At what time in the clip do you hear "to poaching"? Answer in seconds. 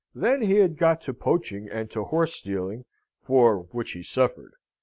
1.01-1.69